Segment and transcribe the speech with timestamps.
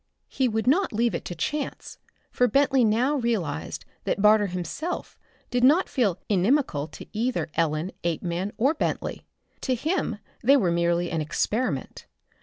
[0.29, 1.99] He would not leave it to chance,
[2.31, 5.15] for Bentley now realized that Barter himself
[5.51, 9.27] did not feel inimical to either Ellen, Apeman or Bentley.
[9.61, 12.07] To him they were merely an experiment.